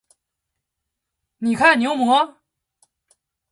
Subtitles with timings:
[1.37, 2.39] 你看牛魔？